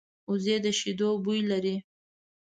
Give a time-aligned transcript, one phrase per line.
[0.29, 1.75] وزې د شیدو بوی لري